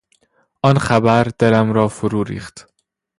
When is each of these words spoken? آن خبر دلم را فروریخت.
آن 0.63 0.77
خبر 0.77 1.27
دلم 1.39 1.73
را 1.73 1.87
فروریخت. 1.87 2.67